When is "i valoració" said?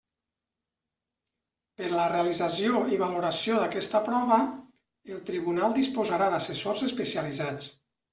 2.93-3.57